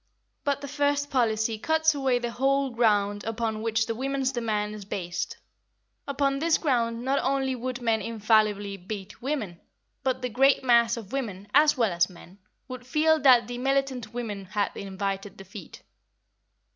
[0.43, 4.83] But the first policy cuts away the whole ground upon which the women's demand is
[4.83, 5.37] based;
[6.07, 9.59] upon this ground not only would men infallibly beat women,
[10.01, 14.11] but the great mass of women, as well as men, would feel that the militant
[14.11, 15.83] women had invited defeat.